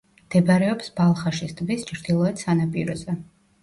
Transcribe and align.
მდებარეობს 0.21 0.89
ბალხაშის 1.01 1.55
ტბის 1.61 1.87
ჩრდილოეთ 1.93 2.47
სანაპიროზე. 2.47 3.21